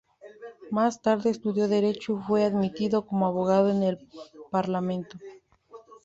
[0.71, 3.99] Más tarde estudió Derecho y fue admitido como abogado en el
[4.49, 5.19] parlamento.